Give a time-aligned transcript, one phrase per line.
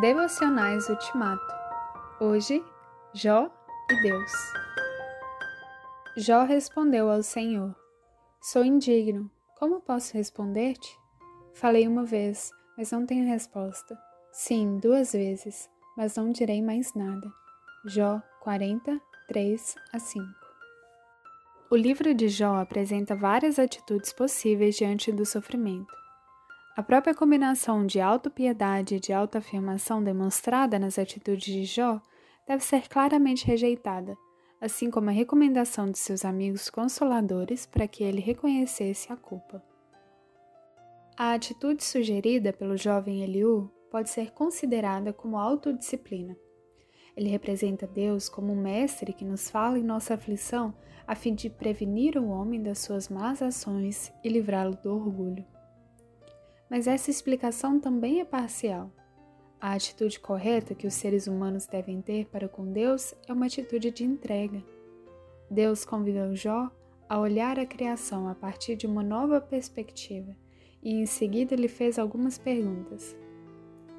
[0.00, 1.54] Devocionais Ultimato.
[2.18, 2.60] Hoje,
[3.12, 3.48] Jó
[3.88, 4.32] e Deus.
[6.16, 7.76] Jó respondeu ao Senhor:
[8.42, 9.30] Sou indigno.
[9.56, 10.98] Como posso responder-te?
[11.54, 13.96] Falei uma vez, mas não tenho resposta.
[14.32, 17.32] Sim, duas vezes, mas não direi mais nada.
[17.86, 20.24] Jó 40, 3 a 5.
[21.70, 26.03] O livro de Jó apresenta várias atitudes possíveis diante do sofrimento.
[26.76, 32.02] A própria combinação de autopiedade e de autoafirmação demonstrada nas atitudes de Jó
[32.48, 34.16] deve ser claramente rejeitada,
[34.60, 39.62] assim como a recomendação de seus amigos consoladores para que ele reconhecesse a culpa.
[41.16, 46.36] A atitude sugerida pelo jovem Eliú pode ser considerada como autodisciplina.
[47.16, 50.74] Ele representa Deus como um mestre que nos fala em nossa aflição
[51.06, 55.53] a fim de prevenir o homem das suas más ações e livrá-lo do orgulho
[56.74, 58.90] mas essa explicação também é parcial.
[59.60, 63.92] A atitude correta que os seres humanos devem ter para com Deus é uma atitude
[63.92, 64.60] de entrega.
[65.48, 66.68] Deus convidou Jó
[67.08, 70.34] a olhar a criação a partir de uma nova perspectiva
[70.82, 73.16] e em seguida lhe fez algumas perguntas.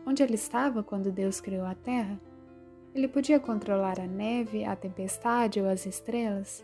[0.05, 2.19] Onde ele estava quando Deus criou a terra?
[2.94, 6.61] Ele podia controlar a neve, a tempestade ou as estrelas?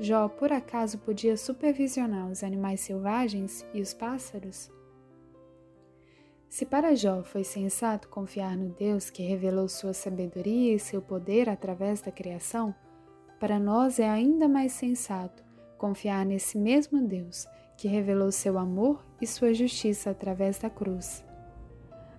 [0.00, 4.74] Jó, por acaso, podia supervisionar os animais selvagens e os pássaros?
[6.48, 11.48] Se para Jó foi sensato confiar no Deus que revelou sua sabedoria e seu poder
[11.48, 12.74] através da criação,
[13.38, 15.44] para nós é ainda mais sensato
[15.76, 21.22] confiar nesse mesmo Deus que revelou seu amor e sua justiça através da cruz.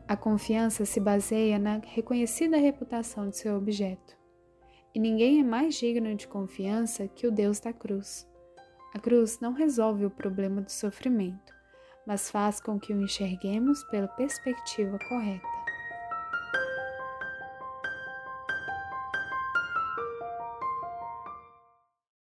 [0.08, 4.16] A confiança se baseia na reconhecida reputação de seu objeto.
[4.94, 8.28] E ninguém é mais digno de confiança que o Deus da cruz.
[8.94, 11.57] A cruz não resolve o problema do sofrimento
[12.08, 15.57] mas faz com que o enxerguemos pela perspectiva correta.